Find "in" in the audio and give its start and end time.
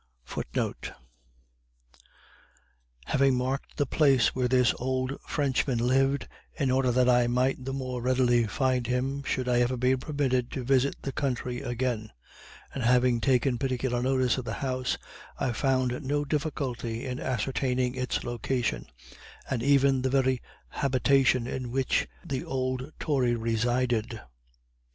6.57-6.71, 17.05-17.19, 21.45-21.69